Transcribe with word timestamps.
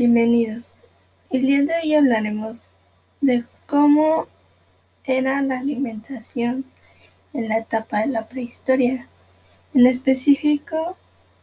Bienvenidos. 0.00 0.76
El 1.28 1.44
día 1.44 1.60
de 1.60 1.74
hoy 1.82 1.94
hablaremos 1.94 2.70
de 3.20 3.44
cómo 3.66 4.28
era 5.04 5.42
la 5.42 5.58
alimentación 5.58 6.64
en 7.34 7.50
la 7.50 7.58
etapa 7.58 8.00
de 8.00 8.06
la 8.06 8.26
prehistoria, 8.26 9.08
en 9.74 9.86
específico 9.86 10.96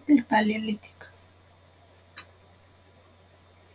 el 0.07 0.25
paleolítico. 0.25 1.06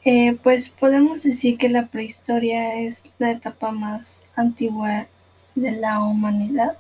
Eh, 0.04 0.36
pues 0.42 0.68
podemos 0.68 1.22
decir 1.22 1.58
que 1.58 1.68
la 1.68 1.86
prehistoria 1.86 2.80
es 2.80 3.04
la 3.20 3.30
etapa 3.30 3.70
más 3.70 4.24
antigua 4.34 5.06
de 5.54 5.70
la 5.70 6.00
humanidad 6.00 6.76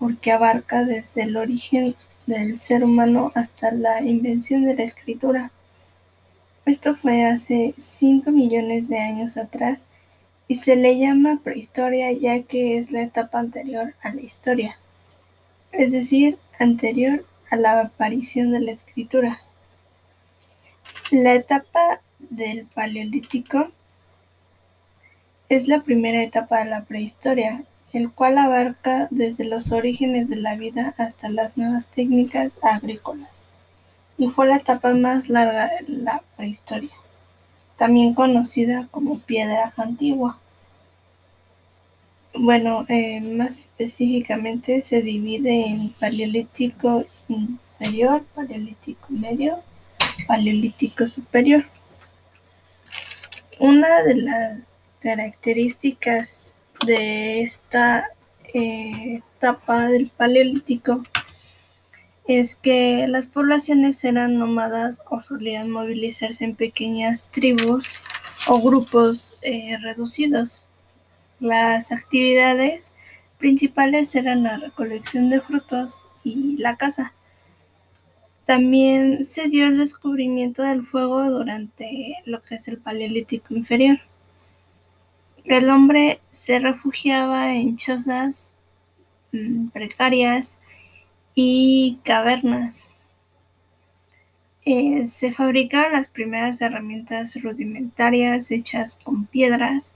porque 0.00 0.32
abarca 0.32 0.82
desde 0.82 1.22
el 1.22 1.36
origen 1.36 1.94
del 2.26 2.58
ser 2.58 2.82
humano 2.82 3.30
hasta 3.36 3.70
la 3.70 4.02
invención 4.02 4.64
de 4.64 4.74
la 4.74 4.82
escritura. 4.82 5.52
Esto 6.70 6.94
fue 6.94 7.24
hace 7.24 7.74
5 7.78 8.30
millones 8.30 8.88
de 8.88 9.00
años 9.00 9.36
atrás 9.36 9.88
y 10.46 10.54
se 10.54 10.76
le 10.76 11.00
llama 11.00 11.40
prehistoria 11.42 12.12
ya 12.12 12.44
que 12.44 12.78
es 12.78 12.92
la 12.92 13.02
etapa 13.02 13.40
anterior 13.40 13.94
a 14.02 14.14
la 14.14 14.20
historia, 14.20 14.78
es 15.72 15.90
decir, 15.90 16.38
anterior 16.60 17.26
a 17.50 17.56
la 17.56 17.80
aparición 17.80 18.52
de 18.52 18.60
la 18.60 18.70
escritura. 18.70 19.40
La 21.10 21.34
etapa 21.34 22.02
del 22.20 22.66
Paleolítico 22.66 23.72
es 25.48 25.66
la 25.66 25.82
primera 25.82 26.22
etapa 26.22 26.60
de 26.60 26.70
la 26.70 26.84
prehistoria, 26.84 27.64
el 27.92 28.12
cual 28.12 28.38
abarca 28.38 29.08
desde 29.10 29.42
los 29.42 29.72
orígenes 29.72 30.28
de 30.28 30.36
la 30.36 30.54
vida 30.54 30.94
hasta 30.98 31.30
las 31.30 31.56
nuevas 31.58 31.88
técnicas 31.88 32.60
agrícolas 32.62 33.39
y 34.20 34.28
fue 34.28 34.46
la 34.46 34.56
etapa 34.56 34.92
más 34.92 35.30
larga 35.30 35.70
de 35.80 35.96
la 35.96 36.22
prehistoria, 36.36 36.90
también 37.78 38.12
conocida 38.12 38.86
como 38.90 39.18
piedra 39.18 39.72
antigua. 39.78 40.38
Bueno, 42.34 42.84
eh, 42.90 43.22
más 43.22 43.58
específicamente 43.60 44.82
se 44.82 45.00
divide 45.00 45.68
en 45.68 45.88
paleolítico 45.94 47.06
inferior, 47.28 48.22
paleolítico 48.34 49.06
medio, 49.08 49.62
paleolítico 50.28 51.08
superior. 51.08 51.64
Una 53.58 54.02
de 54.02 54.16
las 54.16 54.78
características 55.00 56.56
de 56.84 57.40
esta 57.40 58.10
eh, 58.52 59.22
etapa 59.36 59.88
del 59.88 60.10
paleolítico 60.10 61.04
es 62.38 62.54
que 62.54 63.06
las 63.08 63.26
poblaciones 63.26 64.04
eran 64.04 64.38
nómadas 64.38 65.02
o 65.10 65.20
solían 65.20 65.70
movilizarse 65.70 66.44
en 66.44 66.54
pequeñas 66.54 67.26
tribus 67.30 67.94
o 68.46 68.60
grupos 68.60 69.36
eh, 69.42 69.76
reducidos. 69.82 70.62
Las 71.40 71.90
actividades 71.90 72.92
principales 73.38 74.14
eran 74.14 74.44
la 74.44 74.58
recolección 74.58 75.30
de 75.30 75.40
frutos 75.40 76.04
y 76.22 76.56
la 76.58 76.76
caza. 76.76 77.14
También 78.46 79.24
se 79.24 79.48
dio 79.48 79.66
el 79.66 79.78
descubrimiento 79.78 80.62
del 80.62 80.86
fuego 80.86 81.28
durante 81.30 82.16
lo 82.26 82.42
que 82.42 82.56
es 82.56 82.68
el 82.68 82.78
Paleolítico 82.78 83.54
inferior. 83.54 83.98
El 85.44 85.68
hombre 85.70 86.20
se 86.30 86.60
refugiaba 86.60 87.54
en 87.54 87.76
chozas 87.76 88.56
mm, 89.32 89.70
precarias 89.70 90.59
y 91.42 91.98
cavernas. 92.04 92.86
Eh, 94.66 95.06
se 95.06 95.32
fabricaron 95.32 95.94
las 95.94 96.10
primeras 96.10 96.60
herramientas 96.60 97.42
rudimentarias 97.42 98.50
hechas 98.50 98.98
con 99.02 99.24
piedras 99.26 99.94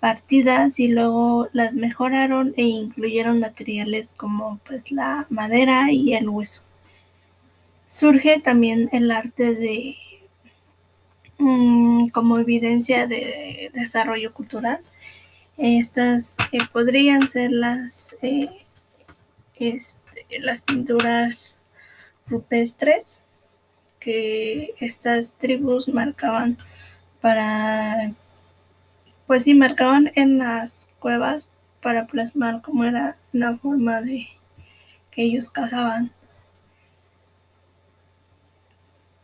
partidas 0.00 0.80
y 0.80 0.88
luego 0.88 1.48
las 1.52 1.74
mejoraron 1.74 2.52
e 2.56 2.64
incluyeron 2.64 3.38
materiales 3.38 4.14
como 4.14 4.58
pues 4.66 4.90
la 4.90 5.26
madera 5.30 5.92
y 5.92 6.14
el 6.14 6.28
hueso. 6.28 6.62
Surge 7.86 8.40
también 8.40 8.88
el 8.92 9.12
arte 9.12 9.54
de 9.54 9.96
mm, 11.38 12.08
como 12.08 12.38
evidencia 12.38 13.06
de 13.06 13.70
desarrollo 13.72 14.34
cultural. 14.34 14.80
Estas 15.56 16.36
eh, 16.50 16.58
podrían 16.72 17.28
ser 17.28 17.52
las 17.52 18.16
eh, 18.22 18.50
las 20.40 20.62
pinturas 20.62 21.62
rupestres 22.26 23.22
que 24.00 24.74
estas 24.80 25.34
tribus 25.34 25.88
marcaban 25.88 26.58
para, 27.20 28.12
pues 29.26 29.44
sí, 29.44 29.54
marcaban 29.54 30.10
en 30.16 30.38
las 30.38 30.88
cuevas 30.98 31.48
para 31.80 32.06
plasmar 32.06 32.62
cómo 32.62 32.84
era 32.84 33.16
la 33.32 33.56
forma 33.56 34.02
de 34.02 34.26
que 35.10 35.22
ellos 35.22 35.50
cazaban. 35.50 36.10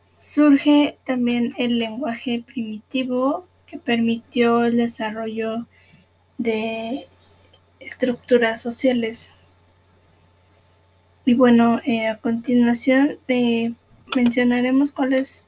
Surge 0.08 0.98
también 1.04 1.54
el 1.58 1.78
lenguaje 1.78 2.44
primitivo 2.46 3.46
que 3.66 3.78
permitió 3.78 4.64
el 4.64 4.76
desarrollo 4.76 5.66
de 6.38 7.06
estructuras 7.80 8.60
sociales 8.60 9.34
y 11.28 11.34
bueno, 11.34 11.78
eh, 11.84 12.08
a 12.08 12.16
continuación 12.16 13.18
eh, 13.28 13.74
mencionaremos 14.16 14.92
cuáles 14.92 15.46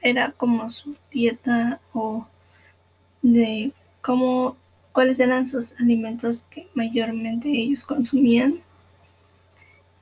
era 0.00 0.32
como 0.32 0.68
su 0.70 0.96
dieta 1.12 1.78
o 1.94 2.26
de 3.22 3.70
cómo 4.02 4.56
cuáles 4.90 5.20
eran 5.20 5.46
sus 5.46 5.78
alimentos 5.80 6.46
que 6.50 6.66
mayormente 6.74 7.48
ellos 7.48 7.84
consumían. 7.84 8.56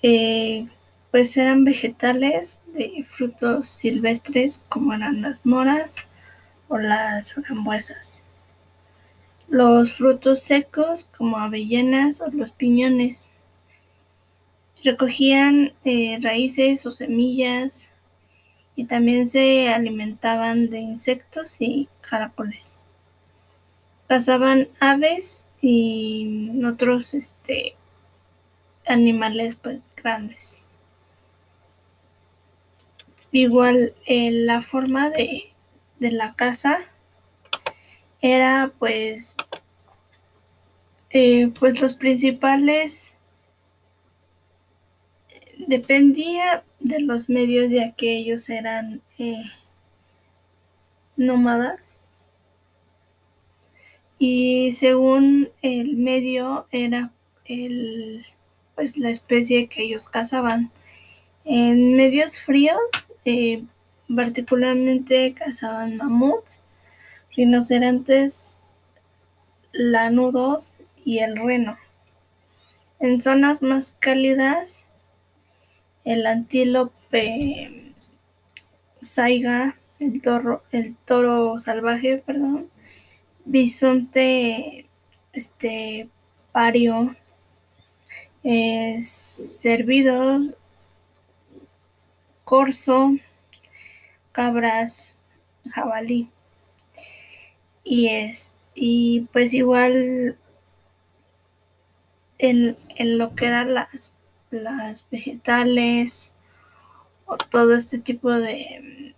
Eh, 0.02 0.66
pues 1.10 1.36
eran 1.36 1.62
vegetales 1.62 2.62
de 2.72 3.04
frutos 3.06 3.68
silvestres 3.68 4.62
como 4.70 4.94
eran 4.94 5.20
las 5.20 5.44
moras 5.44 5.96
o 6.68 6.78
las 6.78 7.34
frambuesas. 7.34 8.22
Los 9.46 9.92
frutos 9.92 10.40
secos 10.40 11.06
como 11.18 11.36
avellanas 11.36 12.22
o 12.22 12.30
los 12.30 12.50
piñones 12.50 13.30
Recogían 14.84 15.72
eh, 15.84 16.18
raíces 16.22 16.86
o 16.86 16.90
semillas 16.90 17.88
y 18.76 18.84
también 18.84 19.28
se 19.28 19.68
alimentaban 19.70 20.70
de 20.70 20.78
insectos 20.78 21.56
y 21.60 21.88
caracoles. 22.00 22.74
Cazaban 24.06 24.68
aves 24.80 25.44
y 25.60 26.62
otros 26.64 27.14
este, 27.14 27.74
animales 28.86 29.56
pues 29.56 29.80
grandes. 29.96 30.64
Igual 33.32 33.94
eh, 34.06 34.30
la 34.30 34.62
forma 34.62 35.10
de, 35.10 35.52
de, 35.98 36.12
la 36.12 36.34
caza 36.34 36.78
era 38.22 38.72
pues 38.78 39.36
eh, 41.10 41.52
pues 41.58 41.80
los 41.80 41.94
principales 41.94 43.12
dependía 45.68 46.64
de 46.80 47.00
los 47.00 47.28
medios 47.28 47.70
ya 47.70 47.92
que 47.92 48.16
ellos 48.16 48.48
eran 48.48 49.02
eh, 49.18 49.44
nómadas. 51.16 51.94
Y 54.18 54.72
según 54.72 55.50
el 55.60 55.96
medio 55.96 56.66
era 56.72 57.12
el 57.44 58.24
pues 58.74 58.96
la 58.96 59.10
especie 59.10 59.68
que 59.68 59.82
ellos 59.84 60.08
cazaban. 60.08 60.70
En 61.44 61.94
medios 61.94 62.40
fríos 62.40 62.80
eh, 63.26 63.62
particularmente 64.14 65.34
cazaban 65.34 65.98
mamuts 65.98 66.62
rinocerontes 67.36 68.58
lanudos 69.72 70.80
y 71.04 71.18
el 71.18 71.36
reno. 71.36 71.76
En 73.00 73.20
zonas 73.20 73.62
más 73.62 73.94
cálidas 73.98 74.87
el 76.08 76.26
antílope 76.26 77.92
saiga, 79.02 79.76
el 80.00 80.22
toro, 80.22 80.62
el 80.72 80.96
toro 81.04 81.58
salvaje, 81.58 82.16
perdón, 82.24 82.70
bisonte 83.44 84.86
este 85.34 86.08
pario, 86.50 87.14
eh, 88.42 89.00
cervidos, 89.02 90.54
corzo, 92.42 93.10
cabras, 94.32 95.14
jabalí. 95.70 96.30
Y 97.84 98.08
es 98.08 98.54
y 98.74 99.28
pues 99.32 99.52
igual 99.52 100.38
en, 102.38 102.78
en 102.96 103.18
lo 103.18 103.34
que 103.34 103.44
eran 103.44 103.74
las 103.74 104.14
las 104.50 105.06
vegetales 105.10 106.30
o 107.26 107.36
todo 107.36 107.74
este 107.74 107.98
tipo 107.98 108.30
de 108.30 109.14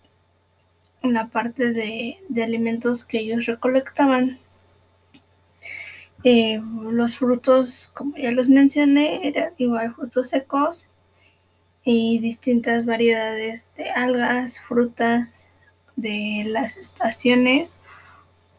la 1.03 1.29
parte 1.29 1.73
de, 1.73 2.19
alimentos 2.43 3.05
que 3.05 3.21
ellos 3.21 3.47
recolectaban. 3.47 4.38
Eh, 6.23 6.61
los 6.82 7.17
frutos, 7.17 7.91
como 7.94 8.17
ya 8.17 8.31
los 8.32 8.49
mencioné, 8.49 9.27
eran 9.27 9.53
igual 9.56 9.94
frutos 9.94 10.29
secos 10.29 10.87
y 11.82 12.19
distintas 12.19 12.85
variedades 12.85 13.69
de 13.77 13.88
algas, 13.91 14.61
frutas 14.61 15.47
de 15.97 16.44
las 16.47 16.77
estaciones 16.77 17.77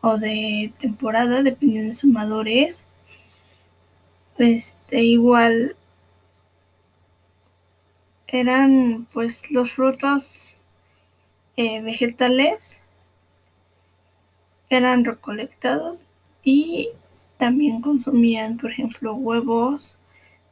o 0.02 0.18
de 0.18 0.74
temporada, 0.80 1.44
dependiendo 1.44 1.90
de 1.90 1.96
su 1.96 2.08
madurez. 2.08 2.86
Este, 4.38 5.04
igual 5.04 5.76
eran 8.32 9.08
pues 9.12 9.52
los 9.52 9.72
frutos 9.74 10.58
eh, 11.58 11.82
vegetales. 11.82 12.80
Eran 14.70 15.04
recolectados 15.04 16.08
y 16.44 16.90
también 17.38 17.82
consumían, 17.82 18.58
por 18.58 18.72
ejemplo, 18.72 19.14
huevos 19.14 19.96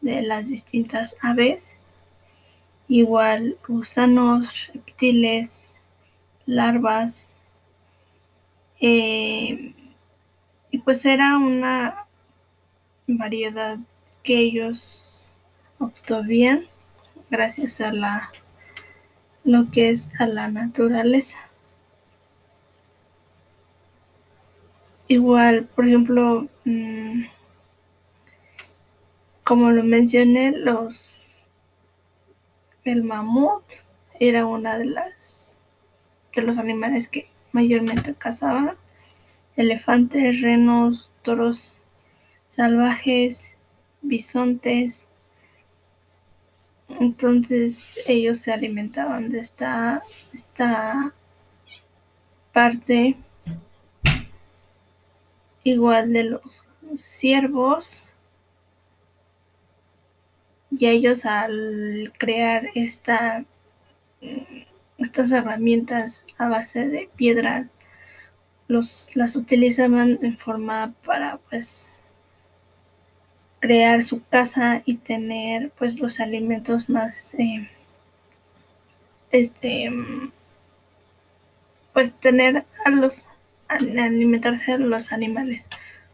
de 0.01 0.21
las 0.21 0.49
distintas 0.49 1.15
aves, 1.21 1.73
igual 2.89 3.57
gusanos, 3.65 4.71
reptiles, 4.73 5.71
larvas, 6.45 7.29
eh, 8.81 9.73
y 10.71 10.77
pues 10.79 11.05
era 11.05 11.37
una 11.37 12.05
variedad 13.07 13.77
que 14.23 14.37
ellos 14.39 15.37
obtuvieron 15.79 16.65
gracias 17.29 17.81
a 17.81 17.91
la 17.91 18.31
lo 19.43 19.71
que 19.71 19.89
es 19.89 20.09
a 20.19 20.27
la 20.27 20.47
naturaleza. 20.49 21.37
Igual, 25.07 25.65
por 25.75 25.87
ejemplo, 25.87 26.47
mm, 26.65 27.23
como 29.43 29.71
lo 29.71 29.83
mencioné, 29.83 30.51
los 30.51 31.47
el 32.83 33.03
mamut 33.03 33.63
era 34.19 34.45
una 34.45 34.77
de 34.77 34.85
las 34.85 35.53
de 36.35 36.41
los 36.41 36.57
animales 36.57 37.07
que 37.07 37.29
mayormente 37.51 38.13
cazaban. 38.13 38.75
Elefantes, 39.55 40.41
renos, 40.41 41.11
toros 41.23 41.81
salvajes, 42.47 43.51
bisontes, 44.01 45.09
entonces 46.99 47.97
ellos 48.05 48.39
se 48.39 48.51
alimentaban 48.51 49.29
de 49.29 49.39
esta, 49.39 50.03
esta 50.33 51.13
parte 52.51 53.15
igual 55.63 56.13
de 56.13 56.23
los 56.25 56.65
ciervos 56.97 58.09
y 60.71 60.87
ellos 60.87 61.25
al 61.25 62.13
crear 62.17 62.67
esta, 62.75 63.45
estas 64.97 65.31
herramientas 65.31 66.25
a 66.37 66.49
base 66.49 66.87
de 66.87 67.09
piedras 67.15 67.75
los, 68.67 69.15
las 69.15 69.35
utilizaban 69.35 70.19
en 70.21 70.37
forma 70.37 70.93
para 71.05 71.37
pues 71.49 71.93
crear 73.59 74.03
su 74.03 74.23
casa 74.25 74.81
y 74.85 74.95
tener 74.95 75.71
pues 75.77 75.99
los 75.99 76.19
alimentos 76.19 76.89
más 76.89 77.33
eh, 77.35 77.69
este 79.31 79.91
pues 81.93 82.13
tener 82.13 82.65
a 82.85 82.89
los 82.89 83.27
alimentarse 83.67 84.77
los 84.79 85.11
animales 85.11 85.67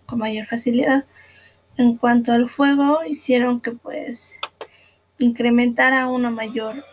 con 0.05 0.19
mayor 0.19 0.45
facilidad. 0.45 1.05
En 1.77 1.97
cuanto 1.97 2.31
al 2.33 2.49
fuego 2.49 3.05
hicieron 3.05 3.61
que 3.61 3.71
pues 3.71 4.33
incrementara 5.19 6.07
una 6.07 6.29
mayor 6.29 6.83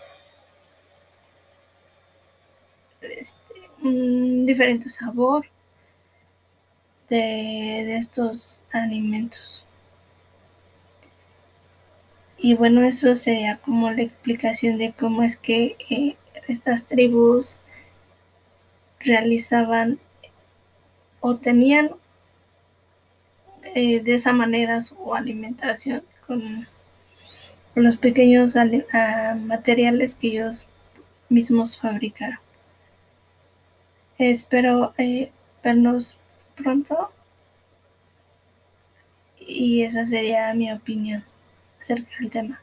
este, 3.01 3.55
un 3.83 4.47
diferente 4.47 4.89
sabor 4.89 5.47
de 7.09 7.97
estos 7.97 8.63
alimentos 8.73 9.67
y 12.43 12.55
bueno, 12.55 12.83
eso 12.83 13.15
sería 13.15 13.59
como 13.59 13.93
la 13.93 14.03
explicación 14.03 14.77
de 14.77 14.93
cómo 14.93 15.23
es 15.23 15.37
que 15.37 15.77
eh, 15.89 16.17
estas 16.49 16.87
tribus 16.87 17.61
realizaban 18.99 20.01
o 21.21 21.37
tenían 21.37 21.93
eh, 23.77 24.01
de 24.01 24.15
esa 24.15 24.33
manera 24.33 24.81
su 24.81 25.15
alimentación 25.15 26.03
con, 26.27 26.67
los 27.77 27.97
pequeños 27.97 28.57
ah, 28.57 29.37
materiales 29.39 30.17
que 30.17 30.27
ellos 30.27 30.69
mismos 31.29 31.79
fabricaron. 31.79 32.41
Espero 34.19 34.95
eh, 34.99 35.31
vernos 35.63 36.19
pronto 36.57 37.13
y 39.39 39.85
esa 39.85 40.05
sería 40.05 40.53
mi 40.55 40.73
opinión 40.73 41.25
acerca 41.83 42.17
del 42.21 42.31
tema. 42.31 42.62